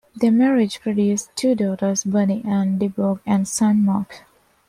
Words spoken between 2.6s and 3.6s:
Deborah, and a